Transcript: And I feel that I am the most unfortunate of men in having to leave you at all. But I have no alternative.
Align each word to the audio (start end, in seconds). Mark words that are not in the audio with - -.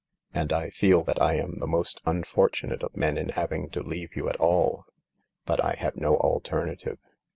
And 0.33 0.51
I 0.51 0.71
feel 0.71 1.03
that 1.03 1.21
I 1.21 1.35
am 1.35 1.59
the 1.59 1.67
most 1.67 2.01
unfortunate 2.07 2.81
of 2.81 2.97
men 2.97 3.19
in 3.19 3.29
having 3.29 3.69
to 3.69 3.83
leave 3.83 4.15
you 4.15 4.29
at 4.29 4.35
all. 4.39 4.85
But 5.45 5.63
I 5.63 5.75
have 5.75 5.95
no 5.95 6.17
alternative. 6.17 6.97